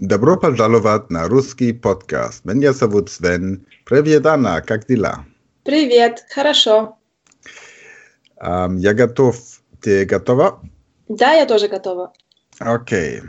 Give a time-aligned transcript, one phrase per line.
[0.00, 2.46] Добро пожаловать на русский подкаст.
[2.46, 3.66] Меня зовут Свен.
[3.84, 5.26] Привет, Анна, как дела?
[5.62, 6.96] Привет, хорошо.
[8.40, 9.36] Ähm, я готов.
[9.82, 10.62] Ты готова?
[11.08, 12.14] Да, я тоже готова.
[12.60, 13.22] Okay.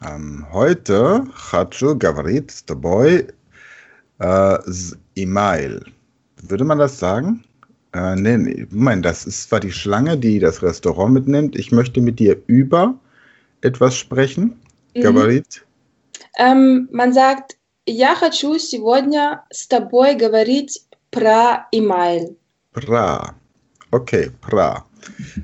[0.00, 3.28] Ähm, heute хочу говорить с тобой
[4.18, 5.84] äh, с Email.
[6.48, 7.44] Würde man das sagen?
[7.92, 11.54] Äh, nee, nee, Moment, das ist zwar die Schlange, die das Restaurant mitnimmt.
[11.54, 12.96] Ich möchte mit dir über
[13.60, 14.60] etwas sprechen.
[14.96, 15.02] Mhm.
[15.02, 15.64] Говорить.
[16.38, 22.36] Ähm, man sagt, я хочу сегодня с тобой говорить про email.
[22.72, 23.34] Pra.
[23.90, 24.84] Okay, pra.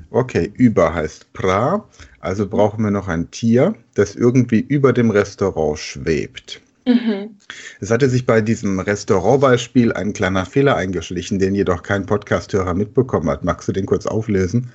[0.09, 1.85] Okay, über heißt pra.
[2.19, 6.61] Also brauchen wir noch ein Tier, das irgendwie über dem Restaurant schwebt.
[6.85, 7.35] Mhm.
[7.79, 13.29] Es hatte sich bei diesem Restaurantbeispiel ein kleiner Fehler eingeschlichen, den jedoch kein Podcasthörer mitbekommen
[13.29, 13.43] hat.
[13.43, 14.71] Magst du den kurz auflösen?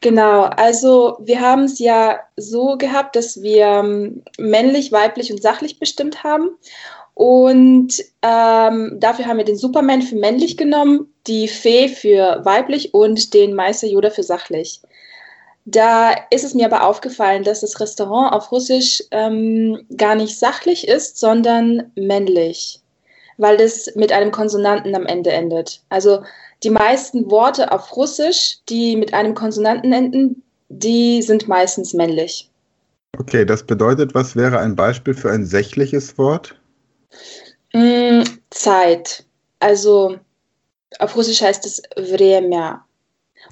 [0.00, 5.80] Genau, also wir haben es ja so gehabt, dass wir ähm, männlich, weiblich und sachlich
[5.80, 6.50] bestimmt haben.
[7.14, 13.34] Und ähm, dafür haben wir den Superman für männlich genommen, die Fee für weiblich und
[13.34, 14.80] den Meister Yoda für sachlich.
[15.64, 20.86] Da ist es mir aber aufgefallen, dass das Restaurant auf Russisch ähm, gar nicht sachlich
[20.86, 22.80] ist, sondern männlich,
[23.36, 25.80] weil das mit einem Konsonanten am Ende endet.
[25.88, 26.22] Also
[26.62, 32.50] die meisten Worte auf Russisch, die mit einem Konsonanten enden, die sind meistens männlich.
[33.16, 36.56] Okay, das bedeutet, was wäre ein Beispiel für ein sächliches Wort?
[37.72, 39.24] Mm, Zeit.
[39.60, 40.18] Also
[40.98, 42.84] auf Russisch heißt es Vremya.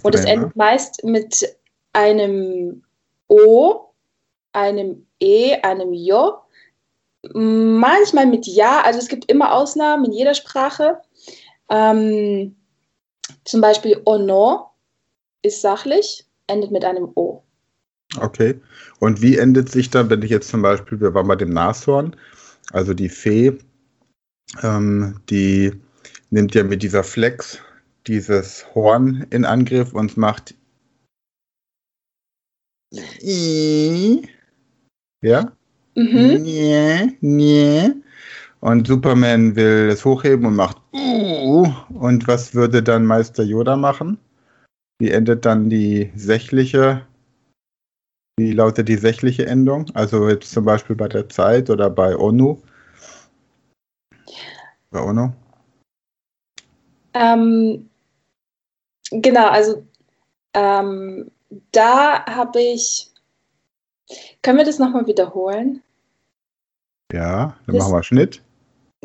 [0.03, 1.57] Und es endet meist mit
[1.93, 2.83] einem
[3.29, 3.87] O,
[4.53, 6.35] einem E, einem Jo,
[7.33, 8.83] manchmal mit Ja.
[8.83, 11.01] Also es gibt immer Ausnahmen in jeder Sprache.
[11.71, 12.57] Ähm,
[13.45, 14.71] zum Beispiel Ono
[15.43, 17.43] ist sachlich, endet mit einem O.
[18.21, 18.61] Okay.
[19.01, 22.17] Und wie endet sich dann, wenn ich jetzt zum Beispiel, wir waren bei dem Nashorn,
[22.73, 23.59] also die Fee,
[24.63, 25.73] ähm, die
[26.31, 27.59] nimmt ja mit dieser Flex
[28.07, 30.55] dieses Horn in Angriff und macht
[33.21, 34.29] I.
[35.23, 35.53] ja,
[35.97, 36.43] Mhm.
[36.43, 37.91] nee, nee.
[38.67, 41.69] Und Superman will es hochheben und macht uh.
[42.01, 44.19] Und was würde dann Meister Yoda machen?
[44.99, 47.07] Wie endet dann die sächliche
[48.37, 49.87] wie lautet die sächliche Endung?
[49.95, 52.61] Also jetzt zum Beispiel bei der Zeit oder bei ONU?
[54.91, 55.33] Bei ONU?
[57.15, 57.89] Ähm,
[59.13, 59.87] genau, also
[60.55, 61.31] ähm,
[61.71, 63.13] da habe ich.
[64.43, 65.85] Können wir das nochmal wiederholen?
[67.13, 68.43] Ja, dann Das- machen wir Schnitt.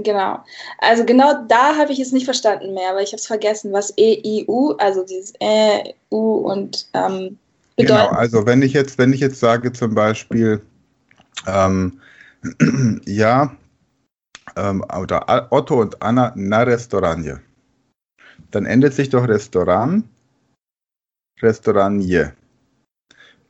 [0.03, 0.43] Genau.
[0.79, 3.93] Also genau da habe ich es nicht verstanden mehr, weil ich habe es vergessen, was
[3.97, 7.37] E, I, U, also dieses Ä, U und ähm,
[7.77, 8.17] Genau, bedeutet.
[8.17, 10.61] also wenn ich jetzt, wenn ich jetzt sage zum Beispiel,
[11.47, 11.99] ähm,
[13.05, 13.55] ja,
[14.55, 17.35] ähm, oder Otto und Anna na Restauranie,
[18.51, 20.03] dann endet sich doch Restaurant,
[21.41, 22.25] Restauranie.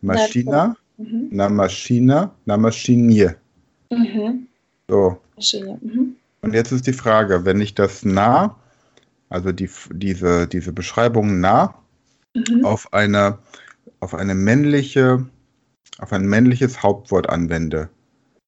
[0.01, 1.29] Maschina, Mhm.
[1.31, 3.35] na Maschina, na Maschinie.
[3.89, 4.47] Mhm.
[4.87, 5.79] So, Maschine.
[5.81, 6.10] Mhm.
[6.41, 8.55] Und jetzt ist die Frage, wenn ich das nah,
[9.29, 11.75] also die, diese, diese Beschreibung nah
[12.33, 12.63] Mhm.
[12.65, 13.39] auf eine,
[13.99, 15.25] auf eine männliche,
[15.99, 17.89] auf ein männliches Hauptwort anwende,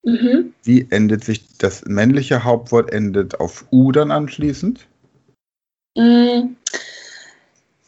[0.05, 0.53] Mhm.
[0.63, 4.87] wie endet sich das männliche Hauptwort endet auf U dann anschließend?
[5.97, 6.55] Mm,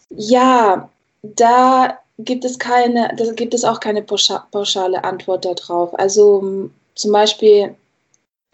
[0.10, 0.90] Ja,
[1.24, 5.98] da gibt es keine, da gibt es auch keine pauscha- pauschale Antwort darauf.
[5.98, 7.76] Also m, zum Beispiel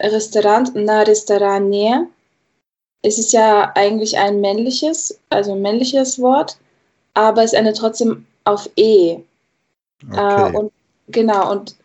[0.02, 2.06] Restaurant na Restauranie.
[3.02, 6.58] Es ist ja eigentlich ein männliches, also ein männliches Wort,
[7.14, 9.12] aber es endet trotzdem auf E.
[9.12, 9.22] Äh,
[10.14, 10.56] Okay.
[10.56, 10.72] und
[11.08, 11.76] genau, und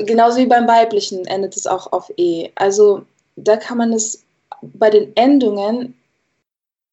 [0.00, 2.50] genauso wie beim weiblichen endet es auch auf E.
[2.56, 3.04] Also
[3.36, 4.24] da kann man es
[4.62, 5.96] bei den Endungen,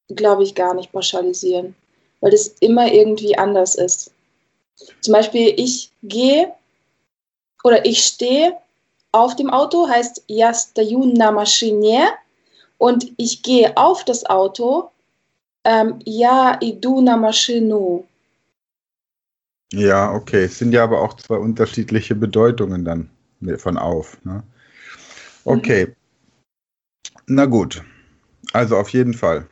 [0.08, 1.74] glaube ich, gar nicht pauschalisieren,
[2.20, 4.12] weil das immer irgendwie anders ist.
[5.00, 6.52] Zum Beispiel, ich gehe
[7.64, 8.56] oder ich stehe
[9.11, 12.09] auf dem Auto, heißt я стою на машине
[12.77, 14.91] und ich gehe auf das Auto,
[15.63, 18.05] ähm, я иду на машину.
[19.73, 20.45] Ja, okay.
[20.45, 23.09] Es sind ja aber auch zwei unterschiedliche Bedeutungen dann
[23.57, 24.17] von auf.
[24.25, 24.43] Ne?
[25.45, 25.95] Okay.
[27.27, 27.81] Na gut.
[28.53, 29.47] Also auf jeden Fall.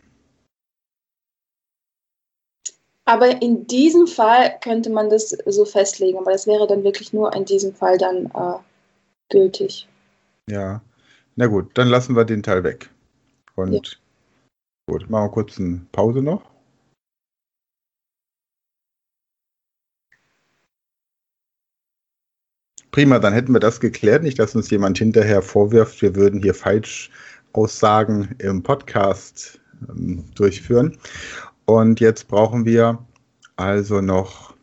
[3.06, 7.33] Aber in diesem Fall könnte man das so festlegen, aber das wäre dann wirklich nur
[7.33, 8.59] in diesem Fall dann äh,
[9.30, 9.88] gültig.
[10.48, 10.82] Ja.
[11.36, 12.90] Na gut, dann lassen wir den Teil weg.
[13.56, 13.80] Und Ja.
[14.92, 16.54] gut, machen wir kurz eine Pause noch.
[22.90, 24.22] Prima, dann hätten wir das geklärt.
[24.22, 30.96] Nicht, dass uns jemand hinterher vorwirft, wir würden hier Falschaussagen im Podcast ähm, durchführen.
[31.64, 33.04] Und jetzt brauchen wir
[33.56, 34.54] also noch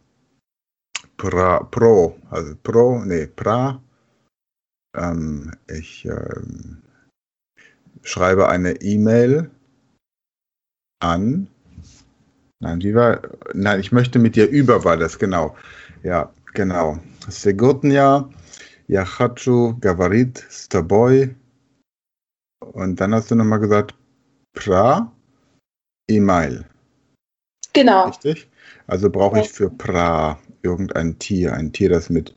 [1.17, 3.81] pra, Pro, also Pro, nee, Pra.
[4.95, 6.81] Ähm, ich ähm,
[8.03, 9.49] schreibe eine E-Mail
[10.99, 11.47] an.
[12.59, 13.21] Nein, wie war?
[13.53, 15.55] Nein, ich möchte mit dir über war das, genau.
[16.03, 16.99] Ja, genau.
[17.27, 18.29] Segotnia,
[18.87, 21.33] Yachachu, Gavarit, Staboy.
[22.59, 23.95] Und dann hast du nochmal gesagt,
[24.53, 25.11] Pra,
[26.07, 26.65] E-Mail.
[27.73, 28.07] Genau.
[28.07, 28.49] Richtig?
[28.87, 32.35] Also brauche ich für Pra irgendein Tier, ein Tier, das mit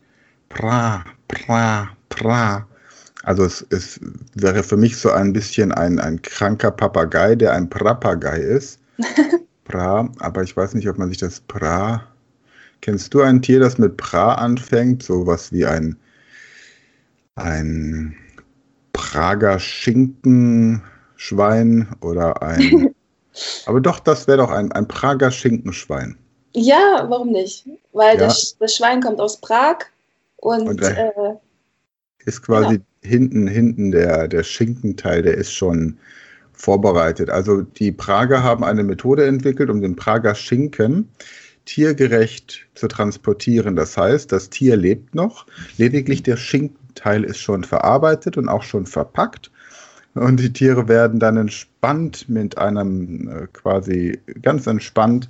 [0.49, 2.67] Pra, Pra, Pra.
[3.25, 3.99] Also es, es
[4.35, 8.79] wäre für mich so ein bisschen ein, ein kranker Papagei, der ein Prapagei ist.
[9.65, 12.07] pra, aber ich weiß nicht, ob man sich das Pra.
[12.83, 15.03] Kennst du ein Tier, das mit Pra anfängt?
[15.03, 15.97] Sowas wie ein,
[17.35, 18.15] ein
[18.93, 22.95] Prager Schinkenschwein oder ein.
[23.67, 26.19] aber doch, das wäre doch ein, ein Prager Schinkenschwein.
[26.55, 27.67] Ja, warum nicht?
[27.93, 28.27] Weil ja.
[28.27, 29.79] das, das Schwein kommt aus Prag
[30.37, 31.11] und, und äh,
[32.25, 32.85] ist quasi genau.
[33.03, 35.99] hinten, hinten der, der Schinkenteil, der ist schon
[36.53, 37.31] vorbereitet.
[37.31, 41.09] Also die Prager haben eine Methode entwickelt, um den Prager Schinken
[41.65, 43.77] tiergerecht zu transportieren.
[43.77, 45.47] Das heißt, das Tier lebt noch,
[45.79, 49.51] lediglich der Schinkenteil ist schon verarbeitet und auch schon verpackt.
[50.15, 55.29] Und die Tiere werden dann entspannt mit einem äh, quasi ganz entspannt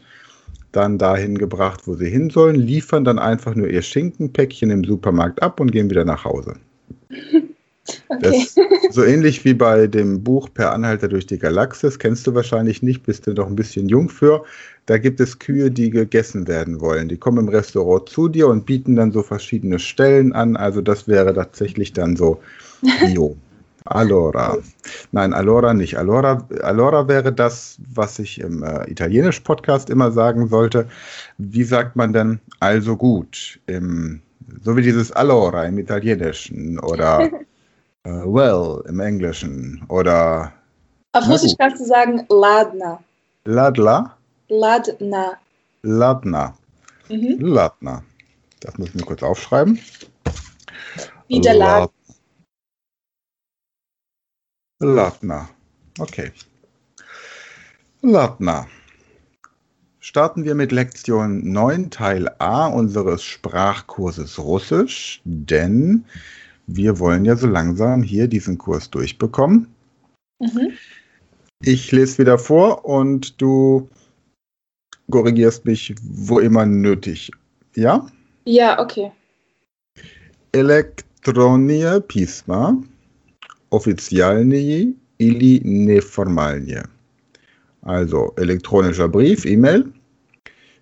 [0.73, 5.43] dann dahin gebracht, wo sie hin sollen, liefern dann einfach nur ihr Schinkenpäckchen im Supermarkt
[5.43, 6.55] ab und gehen wieder nach Hause.
[8.09, 8.47] Okay.
[8.49, 12.83] Das, so ähnlich wie bei dem Buch Per Anhalter durch die Galaxis, kennst du wahrscheinlich
[12.83, 14.45] nicht, bist du noch ein bisschen jung für.
[14.87, 17.09] Da gibt es Kühe, die gegessen werden wollen.
[17.09, 20.57] Die kommen im Restaurant zu dir und bieten dann so verschiedene Stellen an.
[20.57, 22.41] Also das wäre tatsächlich dann so
[23.01, 23.37] Bio.
[23.87, 24.57] Allora.
[25.13, 25.99] Nein, Allora nicht.
[25.99, 30.89] Allora, Allora wäre das, was ich im äh, Italienisch-Podcast immer sagen sollte.
[31.37, 33.61] Wie sagt man denn also gut?
[33.67, 34.23] Im,
[34.63, 37.21] so wie dieses Allora im Italienischen oder
[38.05, 40.53] äh, well im Englischen oder.
[41.13, 43.03] Auf Russisch kannst du sagen Ladna.
[43.45, 44.17] Ladla?
[44.49, 45.39] Ladna.
[45.83, 46.57] Ladna.
[47.09, 47.39] Mhm.
[47.41, 48.03] Ladna.
[48.61, 49.79] Das müssen wir kurz aufschreiben.
[51.29, 51.91] Wie der Laden.
[54.81, 55.49] Latna.
[55.99, 56.33] Okay.
[58.03, 58.67] Latna.
[60.07, 66.05] Starten wir mit Lektion 9, Teil A unseres Sprachkurses Russisch, denn
[66.67, 69.67] wir wollen ja so langsam hier diesen Kurs durchbekommen.
[70.41, 70.73] Mhm.
[71.63, 73.89] Ich lese wieder vor und du
[75.11, 77.31] korrigierst mich, wo immer nötig.
[77.75, 78.07] Ja?
[78.45, 79.11] Ja, okay.
[80.53, 82.77] Elektronie Pisma
[83.71, 86.83] oficjalnie ili neformalnie.
[87.85, 89.94] Also elektronischer Brief, E-Mail.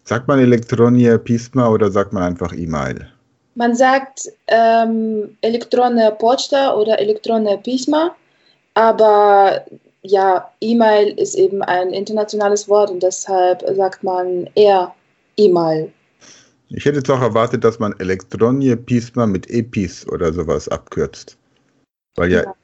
[0.05, 3.07] Sagt man elektronie Pisma oder sagt man einfach E-Mail?
[3.55, 8.15] Man sagt ähm, elektronische Posta oder elektronische Pisma,
[8.75, 9.65] aber
[10.03, 14.93] ja, E-Mail ist eben ein internationales Wort und deshalb sagt man eher
[15.37, 15.93] E-Mail.
[16.71, 21.37] Ich hätte jetzt auch erwartet, dass man Elektronie Pisma mit EPIS oder sowas abkürzt.
[22.17, 22.55] Weil ja, ja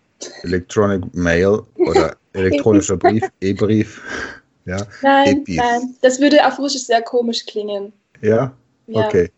[0.43, 4.03] Electronic Mail oder elektronischer Brief, E-Brief.
[4.68, 7.92] Ja, nein, e nein, das würde auf Russisch sehr komisch klingen.
[8.22, 8.54] Ja?
[8.88, 9.08] ja?
[9.08, 9.30] Okay.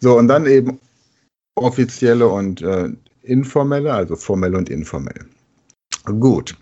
[0.00, 0.78] So, und dann eben
[1.56, 2.88] offizielle und äh,
[3.22, 5.26] informelle, also formell und informell.
[6.04, 6.56] Gut.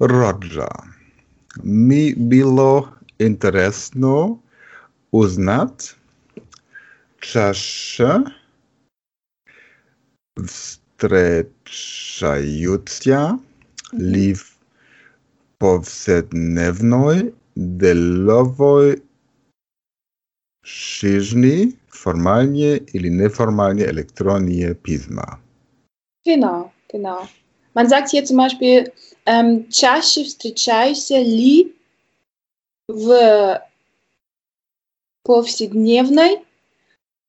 [0.00, 0.68] Roger.
[1.62, 4.40] Mi bilo interesno
[5.10, 5.96] uznat,
[7.20, 8.24] чаще
[10.46, 13.38] встречаются
[13.92, 14.53] ли в
[15.64, 19.02] повседневной деловой
[20.62, 25.40] жизни формальные или неформальные электронные письма.
[26.24, 27.28] Genau, genau.
[27.74, 28.92] Man sagt hier zum Beispiel,
[29.26, 31.74] ähm, чаще встречаешься ли
[32.88, 33.62] в
[35.24, 36.44] повседневной.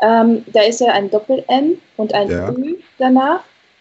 [0.00, 2.50] ähm, da ist ja ein Doppel-N und ein ja.
[2.50, 3.40] Ü danach.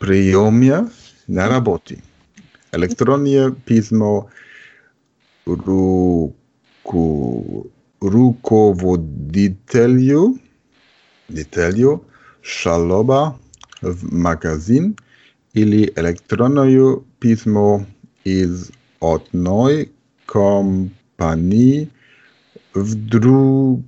[0.00, 0.88] пријомја
[1.28, 1.97] на работи.
[2.73, 4.26] Електронија писмо
[5.47, 7.05] руку,
[8.00, 10.38] руководителју
[11.28, 12.00] detalju
[12.42, 13.38] szaloba
[13.83, 14.95] w magazin
[15.54, 17.85] ili elektronoju pismo,
[18.25, 19.88] iz odnoj
[20.26, 21.87] kompaniji
[22.75, 23.83] w druguju.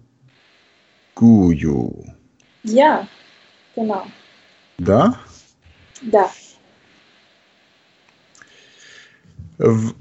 [2.64, 3.06] Ja,
[3.76, 4.04] genau.
[4.78, 5.12] Da?
[6.02, 6.32] Da.
[9.58, 9.92] W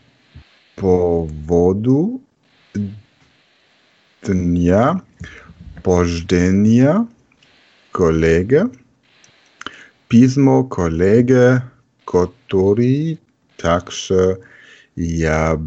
[0.76, 2.20] powodu
[4.24, 5.00] dnia
[5.84, 7.06] pożdenia
[7.92, 8.70] kolega.
[10.08, 11.62] Pismo kolega,
[12.06, 13.18] który
[13.58, 14.36] także
[14.98, 15.58] ja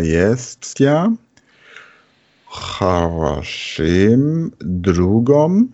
[0.00, 1.12] jest ja.
[2.55, 5.73] хорошим другом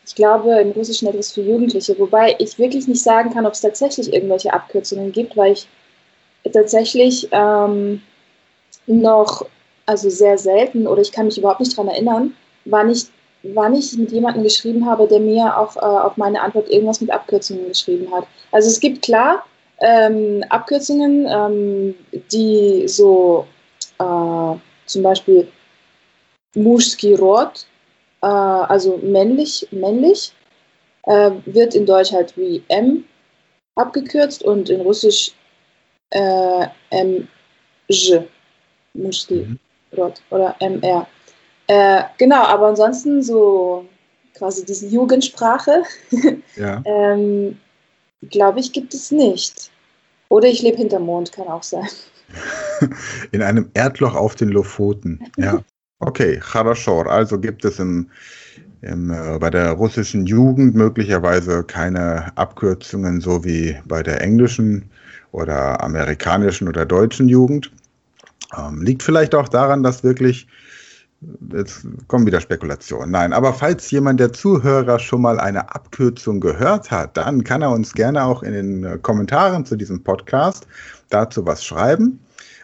[0.07, 3.61] ich glaube, im Russischen etwas für Jugendliche, wobei ich wirklich nicht sagen kann, ob es
[3.61, 5.69] tatsächlich irgendwelche Abkürzungen gibt, weil ich
[6.53, 8.03] tatsächlich ähm,
[8.87, 9.47] noch,
[9.87, 13.07] also sehr selten, oder ich kann mich überhaupt nicht daran erinnern, wann ich
[13.55, 17.11] wann ich mit jemandem geschrieben habe, der mir auch äh, auf meine Antwort irgendwas mit
[17.11, 18.27] Abkürzungen geschrieben hat.
[18.53, 19.45] Also es gibt klar
[19.81, 21.95] ähm, Abkürzungen, ähm,
[22.33, 23.47] die so
[23.99, 24.55] äh,
[24.87, 25.49] zum Beispiel
[26.55, 27.67] Muschki Rot,
[28.23, 30.33] äh, also männlich, männlich,
[31.05, 33.05] äh, wird in Deutsch halt wie M
[33.77, 35.33] abgekürzt und in Russisch
[36.11, 38.19] äh, MJ,
[38.95, 39.59] Muschki mhm.
[39.97, 41.07] Rot oder MR.
[41.69, 43.87] Äh, genau, aber ansonsten so
[44.35, 45.83] quasi diese Jugendsprache,
[46.57, 46.83] ja.
[46.85, 47.59] ähm,
[48.31, 49.71] glaube ich, gibt es nicht.
[50.29, 51.89] Oder ich lebe hinterm Mond, kann auch sein.
[53.33, 55.63] In einem Erdloch auf den Lofoten, ja.
[56.01, 57.09] Okay, Charashor.
[57.09, 58.09] Also gibt es im,
[58.83, 64.89] im, äh, bei der russischen Jugend möglicherweise keine Abkürzungen, so wie bei der englischen
[65.33, 67.73] oder amerikanischen oder deutschen Jugend.
[68.57, 70.47] Ähm, liegt vielleicht auch daran, dass wirklich
[71.53, 73.11] Jetzt kommen wieder Spekulationen.
[73.11, 77.73] Nein, aber falls jemand der Zuhörer schon mal eine Abkürzung gehört hat, dann kann er
[77.73, 80.69] uns gerne auch in den äh, Kommentaren zu diesem Podcast
[81.11, 82.21] dazu was schreiben.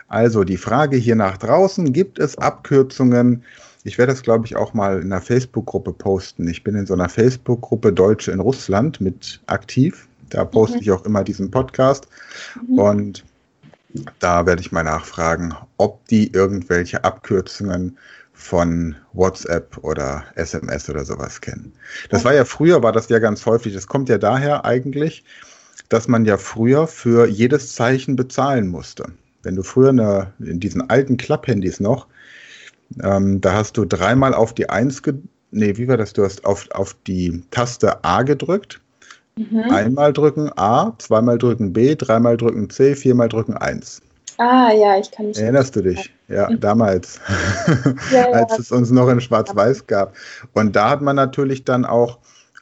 [0.06, 3.42] Also die Frage hier nach draußen, gibt es Abkürzungen?
[3.82, 6.46] Ich werde das, glaube ich, auch mal in einer Facebook-Gruppe posten.
[6.46, 10.06] Ich bin in so einer Facebook-Gruppe Deutsche in Russland mit aktiv.
[10.30, 10.82] Da poste mhm.
[10.82, 12.06] ich auch immer diesen Podcast.
[12.68, 12.78] Mhm.
[12.78, 13.24] Und
[14.20, 17.98] da werde ich mal nachfragen, ob die irgendwelche Abkürzungen
[18.34, 21.72] von WhatsApp oder SMS oder sowas kennen.
[22.10, 23.72] Das war ja früher, war das ja ganz häufig.
[23.72, 25.24] Das kommt ja daher eigentlich,
[25.88, 29.06] dass man ja früher für jedes Zeichen bezahlen musste.
[29.42, 32.08] Wenn du früher eine, in diesen alten Klapphandys noch,
[33.02, 35.00] ähm, da hast du dreimal auf die Eins,
[35.50, 36.12] nee, wie war das?
[36.12, 38.80] Du hast auf, auf die Taste A gedrückt.
[39.36, 39.62] Mhm.
[39.70, 44.02] Einmal drücken A, zweimal drücken B, dreimal drücken C, viermal drücken 1.
[44.38, 45.38] Ah, ja, ich kann mich.
[45.38, 46.13] Erinnerst du dich?
[46.28, 46.60] Ja, mhm.
[46.60, 47.20] damals,
[48.10, 48.30] ja, ja.
[48.30, 50.14] als es uns noch in Schwarz-Weiß gab.
[50.54, 52.18] Und da hat man natürlich dann auch,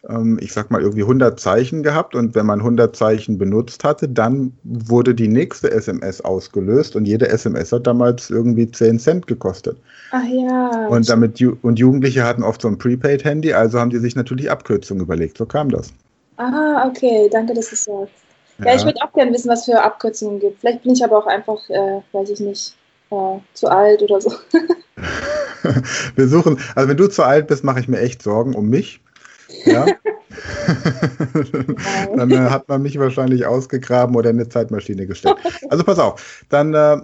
[0.09, 2.17] ähm, ich sag mal, irgendwie 100 Zeichen gehabt.
[2.17, 6.97] Und wenn man 100 Zeichen benutzt hatte, dann wurde die nächste SMS ausgelöst.
[6.97, 9.77] Und jede SMS hat damals irgendwie 10 Cent gekostet.
[10.11, 10.89] Ach ja.
[10.89, 15.05] Und, damit, und Jugendliche hatten oft so ein Prepaid-Handy, also haben die sich natürlich Abkürzungen
[15.05, 15.39] überlegt.
[15.39, 15.93] So kam das.
[16.37, 18.13] Ah, okay, danke, dass du sagst.
[18.59, 20.61] Ja, ja ich würde auch gerne wissen, was für Abkürzungen gibt.
[20.61, 22.75] Vielleicht bin ich aber auch einfach, äh, weiß ich nicht,
[23.12, 24.32] äh, zu alt oder so.
[26.16, 29.02] Wir suchen, also wenn du zu alt bist, mache ich mir echt Sorgen um mich.
[29.66, 29.86] Ja.
[32.16, 35.38] dann äh, hat man mich wahrscheinlich ausgegraben oder in eine Zeitmaschine gestellt.
[35.70, 36.98] Also pass auf, dann äh,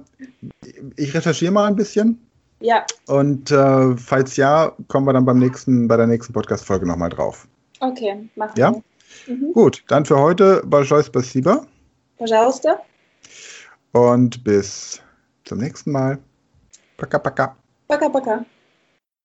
[0.96, 2.20] ich recherchiere mal ein bisschen.
[2.60, 2.86] Ja.
[3.08, 7.48] Und äh, falls ja, kommen wir dann beim nächsten, bei der nächsten Podcast-Folge nochmal drauf.
[7.80, 8.74] Okay, machen ja?
[9.26, 9.36] wir.
[9.36, 9.54] Mhm.
[9.54, 11.66] Gut, dann für heute Большое спасибо.
[12.18, 12.80] Пожалуйста.
[13.92, 15.02] Und bis
[15.49, 16.19] zum nächsten Mal.
[16.97, 17.57] Paka, paka.
[17.89, 18.45] Paka, paka.